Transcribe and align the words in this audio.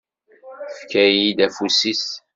Tefka-yi-d 0.73 1.37
afus-is. 1.47 2.05